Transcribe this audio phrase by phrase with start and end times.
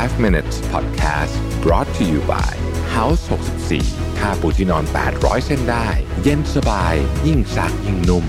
[0.00, 2.52] 5 minutes podcast brought to you by
[2.96, 3.22] House
[3.72, 4.84] 64ค่าปูที่นอน
[5.14, 5.88] 800 เส้นได้
[6.22, 6.94] เย็นสบาย
[7.26, 8.24] ยิ่งซักยิ่งนุ่ม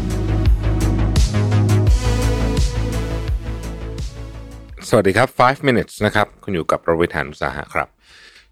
[4.89, 7.87] สวัสดีครับ 5 minutes นะครับ คุณอยู่กับประวิทยานุสาหะครับ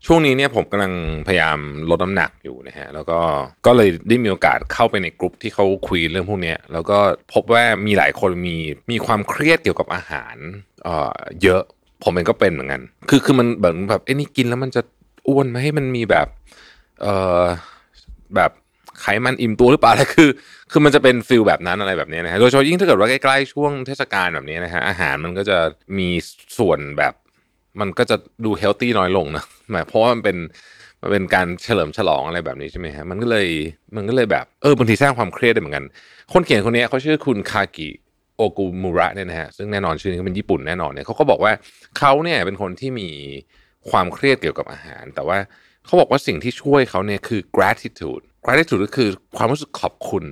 [0.05, 0.93] ช่วงนี้เนี่ยผมกำลัง
[1.27, 1.57] พยายาม
[1.89, 3.19] ลดน้ำหนักอยู่นะฮะ แล้วก็
[3.65, 6.97] ก็เลยได้มีโอกาสเข้าไปในกลุ่มที่เขาคุยเรื่องพวกนี้ แล้วก็
[7.33, 8.57] พบว่ามีหลายคนมี
[8.91, 10.35] มีความเครียดเกี่ยวกับอาหาร
[10.83, 11.63] เอ่อเยอะ
[12.03, 14.81] ผมเองก็เป็นเหมือนกัน คือคือมันแบบแบบเอ้นี่กินแล้วมันจะ
[15.27, 16.27] อ้วนไหมให้มันมีแบบ
[17.01, 17.43] เอ่อ
[18.35, 18.51] แบบ
[19.01, 20.29] ไขมันอิ่มตัวหรือเปล่าอะไรคือ
[20.71, 25.57] คือมันจะเป็น feel แบบนั้นอะไรแบบนี้นะฮะโดยเฉพาะยิ่งถ้าเกิดว่าใกล้ๆช่วงเทศกาลแบบนี้นะฮะอาหารมันก็จะ
[25.97, 26.09] มี
[26.57, 27.13] ส่วนแบบ
[27.79, 28.15] มันก็จะ
[28.45, 30.37] ดู healthy น้อยลงนะหมายเพราะว่ามันเป็น
[31.01, 33.47] มันเป็นการเฉลิมฉลองอะไรแบบนี้ใช่ไหมฮะมันก็เลย
[33.95, 35.85] มันก็เลยแบบเออบางทีสร้างความเครียดได้เหมือนกัน
[36.33, 37.89] คนเขียนคนนี้เขาชื่อคุณคากิ
[38.41, 41.51] อกุมุระเนี่ยนะฮะซึ่งแน่นอนชื่อนี้เขาเป็นญี่ปุ่นแน่นอนเนี่ยเขาก็บอกว่า
[41.97, 43.09] เขาเนี่ยเป็นคนที่มี
[43.89, 45.37] ความเครียดเกี่ยวกับอาหาร แต่ว่า
[45.85, 50.25] เขาบอกว่าสิ่งที่ช่วยเขาเนี่ยคือ gratitude gratitude ก็คือความรู้สึกขอบคุณ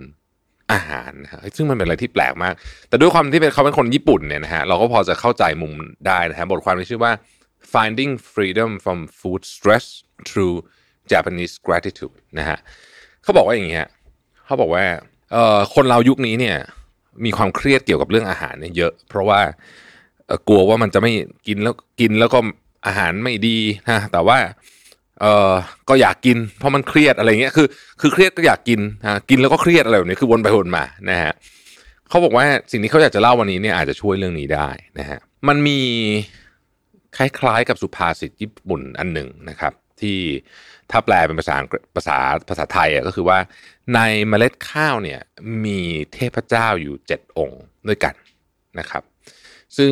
[0.72, 2.54] อาหารนะฮะซึ่งมันเป็นอะไรที่แปลกมาก
[2.90, 5.74] แต่ด้วยความที่เป็นเขาเป็นคนญี่ปุ่นเนี่ยนะฮะเราก็พอจะเข้าใจมุม
[6.08, 7.14] ได้นะฮะบทความที่ชื่อว่า
[7.74, 9.86] finding freedom from food stress
[10.28, 10.56] through
[11.12, 12.58] Japanese gratitude นะฮะ
[13.24, 13.88] เขาบอกว่าอย่างเงี้ย
[14.46, 14.86] เขาบอกว่า
[15.32, 16.58] เอ่อคนเรายุคนี้เนี่ย
[17.26, 19.40] มีความเครียดเกี่ยวกับเรื่องอาหารเนี่ยเยอะ เพราะว่า
[20.48, 21.12] กลัวว่ามันจะไม่
[21.48, 22.40] กินแล้วกินแล้วก็
[22.88, 23.58] อาหารไม่ดี
[23.90, 24.38] นะแต่ว่า
[25.22, 25.52] เออ
[25.90, 27.68] ก็อยากกิน เพราะมันเครียดอะไรเงี้ยคือ
[28.02, 31.34] คือเครียดก็อยากกินนะกินแล้วก็เครียดอะไรแบบนี้คือวนไปวนมานะฮะ
[32.10, 35.80] เขาบอกว่าสิ่งที่เขาอยากจะเล่าวันนี้เนี่ยอาจจะช่วยเรื่องนี้ได้นะฮะมันมี
[37.18, 40.18] คล้ายๆกับสุภาษิตญี่ปุ่นอันหนึ่งนะครับ ที่
[40.92, 41.56] ถ้าแปลเป็นภาษา
[41.96, 42.18] ภาษา
[42.50, 43.38] ภาษาไทยอะก็คือว่า
[43.96, 45.20] ในเมล็ดข้าวเนี่ย
[45.66, 45.80] มี
[46.14, 48.14] เทพเจ้าอยู่เจ็ดองค์ด้วยกัน
[48.80, 49.04] นะครับ
[49.78, 49.92] ซึ่ง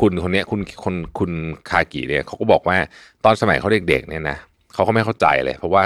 [0.00, 1.30] คุณคนนี้คุณคนคุณ
[1.70, 2.76] คากิเนี่ยเขาก็บอกว่า
[3.24, 4.38] ตอนสมัยเขาเด็กๆเนี่ยนะ
[4.74, 5.84] เขาก็ไม่เข้าใจเลย เพราะว่า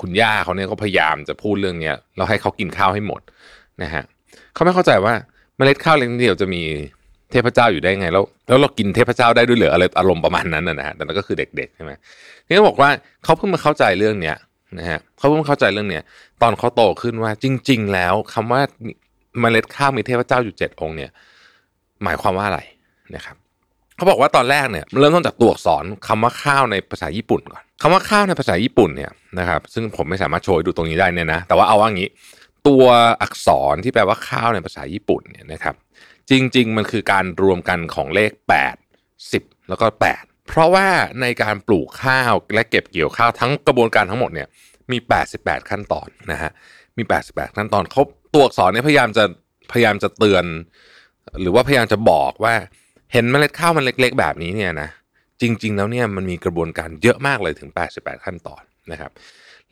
[0.00, 3.20] คุณย่าเขาเนี่ยก็พยายามจะพูดเรื่องเนี้ยแล้วให้เขากินข้าวให้หมด
[3.82, 4.04] นะฮะ
[4.54, 5.14] เขาไม่เข้าใจว่า
[5.56, 6.62] เมล็ดข้าวเล็กนิดเดียวจะมี
[7.34, 11.92] เทพเจ้าอยู่ได้ไงแล้วแล้วเรากินเทพเจ้าได้ด้วยเหรืออะไรอารมณ์ประมาณนั้นนะฮะแต่นั่นก็คือเด็กๆใช่ไหม
[12.46, 12.90] นี่เขาบอกว่า
[13.24, 14.36] เขาเพิ่งมาเข้าใจเรื่องเนี้ย
[14.78, 16.02] นะฮะเขาเพิ่งมาเข้าใจเรื่องเนี้ย
[16.42, 18.60] ตอนเขาโตขึ้นว่าจริง ๆ แล้วคำว่า
[19.40, 21.10] เมล็ดข้าวมีเทพเจ้าอยู่เจ็ดองค์เนี่ย
[22.04, 22.60] หมายความว่าอะไร
[23.14, 23.36] นะครับ
[23.96, 32.08] เขาบอกว่าตอนแรกเนี่ยเริ่มต้นจากตัวอักษรคำว่าข้าวในภาษาญี่ปุ่นก่อนคำว่าข้าวในภาษาญี่ปุ่นเนี่ยนะครับ ซึ่งผมไม่สามารถโชว์ดูตรงนี้ได้เนี่ยนะแต่ว่าเอาว่างี้
[32.68, 32.84] ตัว
[33.22, 35.74] อักษรที่แปลว่าข้าวในภาษาญี่ปุ่นเนี่ยนะครับ
[36.30, 38.32] จริง ๆ มันคือการรวมกันของเลข
[38.98, 39.86] 8 10 แล้วก็
[40.18, 40.88] 8 เพราะว่า
[41.20, 44.48] ในการปลูกข้าวและเก็บเกี่ยวข้าวทั้งกระบวนการทั้งหมดเนี่ย
[44.90, 44.98] มี
[45.34, 46.50] 88 ขั้นตอนนะฮะ
[46.96, 48.02] มี 88 ขั้นตอนเขา
[48.32, 49.24] ตัวอักษรเนี่ยพยายามจะ
[49.72, 50.44] พยายามจะเตือน
[51.40, 52.54] หรือว่าพยายามจะบอกว่า
[53.12, 54.88] เห็นเมล็ดข้าวมันเล็ก ๆ แบบนี้เนี่ยนะ
[55.40, 59.10] จริง ๆ แล้วเนี่ยมันมีกระบวนการเยอะมากเลยถึง 88 ขั้นตอนนะครับ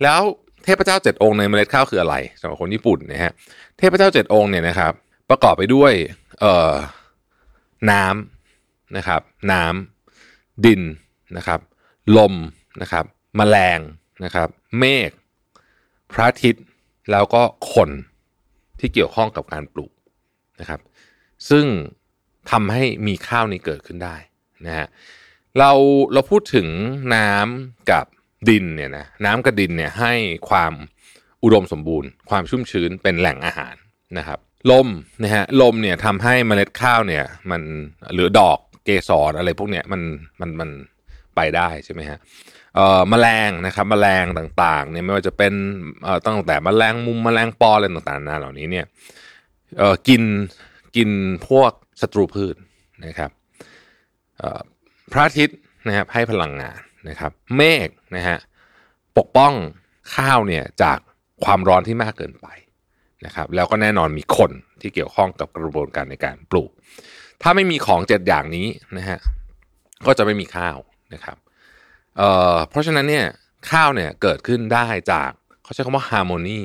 [0.02, 0.20] แล้ว
[0.64, 3.32] เทพเจ้าเจ็ดองค์ในเมล็ดข้าวคืออะไรสำหรับคนญี่ปุ่นนะฮะ
[3.78, 4.92] เทพเจ้าเจ็ดองค์เนี่ยนะครับ
[5.30, 5.92] ประกอบไปด้วย
[6.40, 6.74] เอ่อ
[7.90, 9.22] น้ำนะครับ
[9.52, 10.82] น้ำดิน
[11.36, 11.60] นะครับ
[12.16, 12.34] ลม
[12.82, 13.04] นะครับ
[13.38, 13.78] มแมลง
[14.24, 14.48] นะครับ
[14.78, 15.10] เมฆ
[16.12, 16.64] พระอาทิตย์
[17.10, 17.42] แล้วก็
[17.74, 17.90] คน
[18.78, 19.92] ที่เกี่ยวข้องกับการปลูก
[20.60, 20.80] นะครับ
[21.50, 21.66] ซึ่ง
[22.50, 24.16] ทำให้มีข้าวนี้เกิดขึ้นได้
[24.66, 24.86] นะฮะ
[25.58, 25.72] เรา
[26.12, 26.68] เราพูดถึง
[27.14, 28.06] น้ำกับ
[28.48, 30.12] ดินเนี่ยนะน้ำกับดินเนี่ยให้
[30.48, 30.72] ความ
[31.42, 33.74] อุดมสมบูรณ์ ความชุ่มชื้นเป็นแหล่งอาหาร
[34.18, 34.38] นะครับ
[34.70, 34.88] ลม
[35.22, 37.62] นะฮะลมเนี่ยทำให้เมล็ดข้าวเนี่ย มัน
[38.14, 40.02] หรือดอกเกสรอะไรพวกเนี้ยมัน
[40.40, 40.70] มันมัน
[41.36, 42.18] ไปได้ใช่ไหมฮะ
[42.74, 45.52] เอ่อแมลงนะครับแมลงต่างๆเนี่ยไม่ว่าจะเป็น
[46.04, 48.86] เอ่อตั้งแต่แมลงมุมแมลงปออะไรต่างๆนานเหล่านี้เนี่ย
[49.78, 50.22] เอ่อกิน
[50.96, 51.10] กิน
[51.48, 52.56] พวกศัตรูพืช
[53.06, 53.30] นะครับ
[55.12, 58.38] พระอาทิตย์นะครับให้พลังงานนะครับ เมฆนะฮะ
[59.18, 59.52] ปกป้อง
[60.14, 60.98] ข้าวเนี่ยจาก
[61.44, 62.46] ความร้อนที่มากเกินไป
[63.26, 64.50] นะครับแล้วก็แน่นอนมีคน
[64.80, 66.70] ที่เกี่ยวข้องกับกระบวนการในการปลูก
[67.42, 68.66] ถ้าไม่มีของเจ็ดอย่างนี้
[68.98, 69.18] นะฮะ
[70.06, 70.78] ก็จะไม่มีข้าว
[71.14, 71.36] นะครับ
[72.16, 73.26] เเพราะฉะนั้นเนี่ย
[73.70, 75.30] ข้าวเนี่ยเกิดขึ้นได้จาก
[75.62, 76.62] เขาใช้คำว่าฮาร์โมนี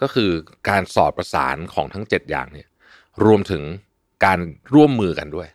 [0.00, 0.30] ก็คือ
[0.68, 2.68] การสอดประสานของทั้ง 7 อย่างเนี่ย
[3.24, 3.62] รวมถึง
[4.24, 4.38] การ
[4.74, 5.48] ร่วมมือกันด้วย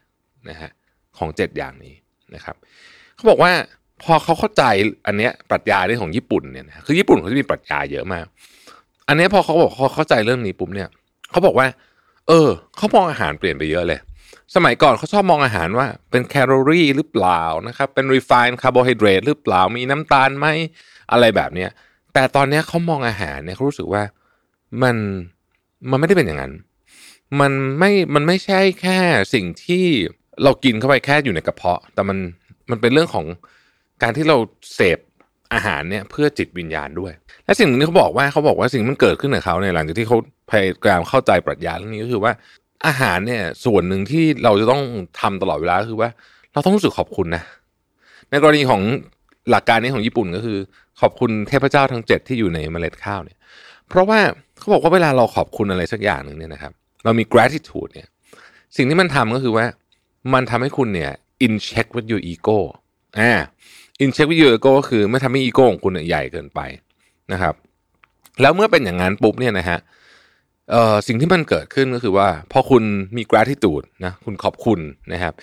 [0.49, 0.71] นะฮะ
[1.17, 1.95] ของ 7 อย่างนี้
[2.35, 2.55] นะครับ
[3.15, 3.51] เขาบอกว่า
[4.03, 4.63] พอเขาเข้าใจ
[5.07, 8.25] อันเนี้ยปรัชญาเรื่องของญี่ปุ่นเนี่ยนะคือญี่ปุ่นเขาจะมีปรัชญาเยอะมาก
[9.07, 10.89] อันนี้พอเขาบอกเขาเข้าใจเรื่องนี้ปุ๊บเนี่ย
[11.31, 11.67] เขาบอกว่า
[12.27, 13.99] เออเขามองอาหารเปลี่ยนไปเยอะเลย
[14.55, 20.47] สมัยก่อนเขาชอบมองอาหารว่า เป็นแคลอรี่หรือเปล่านะครับ เป็น refined carbohydrate หรือเปล่ามีน้ำตาลไหม
[21.11, 21.69] อะไรแบบเนี้ย
[22.13, 24.03] แต่ตอนนี้เขามองอาหารเนี่ยเขารู้สึกว่า
[24.83, 24.95] มัน
[25.89, 26.53] มันไม่ได้เป็นอย่างนั้น
[27.39, 28.99] มันไม่มันไม่ใช่แค่
[29.33, 29.85] สิ่งที่
[30.43, 32.17] เรากินเข้าไปแค่อยู่ในกระเพาะ แต่มัน
[32.69, 33.25] มันเป็นเรื่องของ
[34.01, 34.37] การที่เรา
[34.75, 34.99] เสพ
[35.53, 37.13] อาหารเนี่ยเพื่อจิตวิญญาณด้วย
[37.45, 40.17] และสิ่งหนึ่งที่เขาบอกว่าเขาบอกว่าสิ่งมันเกิดขึ้นกับเขาเนี่ยหลังจากที่เขา
[40.51, 42.31] พยายามเข้าใจปรัชญาเรื่องนี้ก็คือว่า
[42.87, 44.81] อาหารเนี่ยส่วนหนึ่งที่เราจะต้อง
[45.21, 46.09] ทำตลอดเวลาคือว่า
[46.53, 47.43] เราต้องรู้สึกขอบคุณนะ
[48.29, 48.81] ในกรณีของ
[49.49, 50.57] หลักการนี้ของญี่ปุ่นก็คือ
[51.01, 53.37] ขอบคุณเทพเจ้าทั้งเจ็ดที่อยู่ในเมล็ดข้าวเนี่ย
[53.89, 54.19] เพราะว่า
[54.59, 58.07] เขาบอกว่าเวลาเราขอบคุณอะไรสักอย่างหนึ่งเนี่ยนะครับ เรามี gratitude เนี่ย
[58.75, 59.65] สิ่งที่มันทำก็คือว่า
[60.33, 61.11] มันทำให้คุณเนี่ย
[61.45, 62.57] in check with your ego
[63.19, 63.31] อ่า
[64.03, 66.59] in check with your ego ก็คือไม่ทำให้อีโก้ของคุณใหญ่เกินไป
[67.31, 67.53] นะครับ
[68.41, 69.79] แล้วเมื่อเป็นอย่างนั้นปุ๊บเนี่ยนะฮะ
[70.71, 72.83] เอ่อสิ่งที่มันเกิดขึ้นก็คือว่า พอคุณ
[73.17, 74.79] มี gratitude นะคุณขอบคุณ
[75.13, 75.33] นะครับ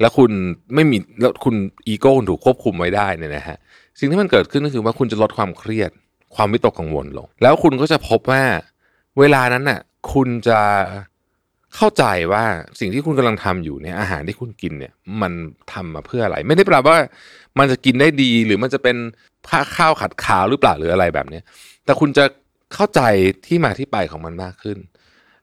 [0.00, 0.30] แล้วคุณ
[0.74, 1.54] ไม่มีแล้วคุณ
[1.86, 3.56] อีโก้คุณถูกควบคุมไว้ได้เนี่ยนะฮะ
[3.98, 5.90] สิ่งที่มันเกิดขึ้นก็คือว่าคุณจะลดความเครียด
[6.34, 8.42] ความวิตกกังวลลง แล้วคุณก็จะพบว่า
[9.18, 9.80] เวลานั้นน่ะ
[10.12, 10.60] คุณจะ
[11.76, 12.44] เข้าใจว่า
[12.80, 14.92] สิ่งที่คุณกำลังทำอยู่เนี่ยอาหารที่คุณกินเนี่ย
[15.22, 15.32] มัน
[15.72, 16.96] ทำมาเพื่ออะไร ไม่ได้แปลว่า
[17.58, 18.96] มันจะกินได้ดีหรือมันจะเป็น
[19.76, 21.42] ข้าวขัดขาวหรือเปล่าหรืออะไรแบบเนี้ย
[21.84, 22.24] แต่คุณจะ
[22.74, 23.00] เข้าใจ
[23.46, 24.78] ที่มาที่ไปของมันมากขึ้น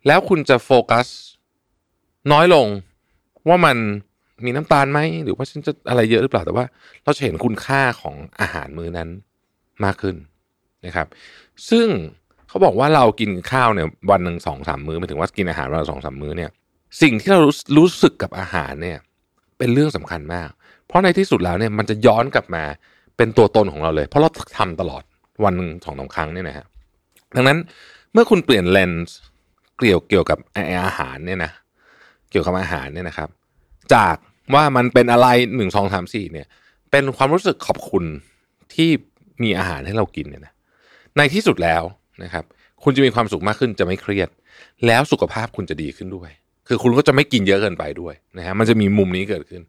[0.08, 1.08] แล้วคุณจะโฟกัส
[2.31, 2.68] น้อยลง
[3.48, 3.78] ว่ามัน
[4.46, 6.66] มีน้ำตาลไหมหรือว่าฉันจะอะไรเยอะหรือเปล่าแต่ว่า
[7.04, 9.10] เราจะเห็นคุณค่าของอาหารมื้อนั้น
[9.84, 10.16] มากขึ้น
[10.86, 11.08] นะครับ
[11.70, 11.88] ซึ่ง
[12.50, 16.50] เขาบอกว่าเรากินข้าวเนี่ยวันหนึ่งสองสามมื้อหมายถึงว่ากินอาหารวันละสองสามมื้อเนี่ย
[17.01, 17.42] สิ่งที่เรา
[17.78, 18.98] รู้สึกกับอาหารเนี่ย
[19.57, 20.50] เป็นเรื่องสำคัญมาก
[20.88, 22.63] เพราะในที่สุดแล้วเนี่ยมันจะย้อนกลับมา
[23.18, 25.04] เป็นตัวตนของเราเลย เพราะเราทำตลอด
[25.44, 26.66] วันหนึ่งสองสาครั้งเนี่ยนะฮะ
[27.36, 27.57] ดังนั้น
[28.13, 29.16] เมื่อคุณเปลี่ยนเลนส์
[29.78, 30.38] เกี่ยวเกี่ยวกับ
[30.86, 31.52] อาหารเนี่ยนะ
[32.30, 33.30] เกี่ยวกับอาหารเนี่ยนะครับ
[33.94, 34.16] จาก
[34.54, 36.48] ว่ามันเป็นอะไรหนึ่งสองสามสี่เนี่ย
[36.92, 38.04] เป็นความรู้สึกขอบคุณ
[38.74, 38.90] ที่
[39.44, 40.54] มีอาหารให้เรากินเนี่ยนะ
[41.18, 41.84] ในที่สุดแล้ว
[42.24, 42.45] นะครับ
[42.83, 44.30] คุณจะมีความสุขมากขึ้นจะไม่เครียด
[44.88, 46.30] แล้วสุขภาพคุณจะดีขึ้นด้วย
[46.68, 49.62] คือคุณก็จะไม่กินเยอะเกินไปด้วยนะฮะมันจะมีมุมนี้เกิดขึ้น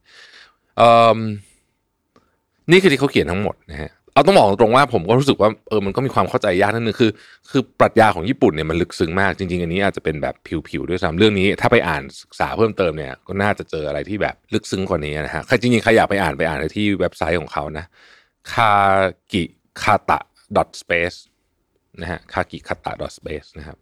[2.71, 7.11] นี่คือที่เขาเขียนทั้งหมดนะฮะเอาต้องบอกตรงว่าผมก็รู้สึกว่าเออมันก็มีความเข้าใจยากนิดนึงคือ
[7.51, 10.35] คือปรัชญาของญี่ปุ่นเนี่ยมันลึกซึ้งมากจริง ๆ อันนี้อาจจะเป็นแบบ
[10.69, 17.85] ผิวๆด้วยซ้ำเรื่องนี้ ถ้าไปอ่านศึกษาเพิ่มเติมเนี่ยก็น่าจะเจออะไรที่แบบลึกซึ้งกว่านี้นะฮะใครจริงๆใครอยากไปอ่านไปอ่านที่เว็บไซต์ของเขานะ
[18.53, 18.73] คา
[19.33, 19.43] กิ
[19.83, 20.21] คาตะ
[20.81, 21.19] space
[22.01, 23.77] นะฮะคากิคาตะ space นะครับ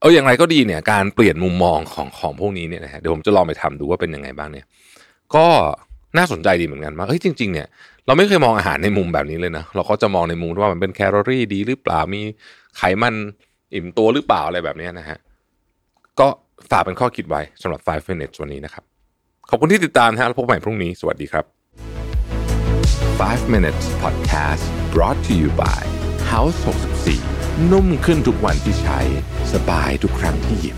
[0.00, 4.66] เอาอย่างไรก็ดีเนี่ยการเปลี่ยนมุมมองของของพวกนี้เนี่ยนะฮะเดี๋ยวผมจะลองไปทำดูว่าเป็นยังไงบ้างเนี่ย
[5.34, 5.46] ก็
[6.16, 7.66] น่าสนใจดีเหมือนกันว่าเฮ้ยจริง ๆ เนี่ย
[8.06, 12.22] เราไม่เคยมองอาหารในมุมแบบนี้เลยนะเราก็จะมองในมุมว่ามันเป็นแคลอรี่ดีหรือเปล่ามี
[12.76, 13.14] ไขมัน
[13.74, 15.18] อิ่มตัวหรือเปล่าอะไรแบบนี้นะฮะ
[16.20, 16.28] ก็
[16.70, 18.84] ฝากเป็นข้อคิดไว้สำหรับ 5 minutes วันนี้นะครับ
[19.50, 21.44] ขอบคุณที่ติดตามนะฮะแล้วพบใหม่พรุ่งนี้ สวัสดีครับ
[23.20, 26.58] 5 minutes podcast brought to you by House
[27.12, 29.00] 64 นุ่มขึ้นทุกวันที่ใช้
[29.52, 30.76] สบายทุกครั้งที่หยิบ